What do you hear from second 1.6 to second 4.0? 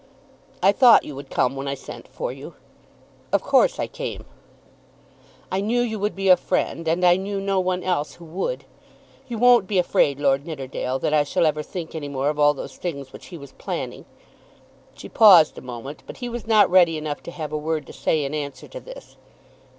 I sent for you." "Of course I